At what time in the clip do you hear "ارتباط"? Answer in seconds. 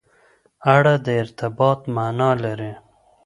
1.23-1.79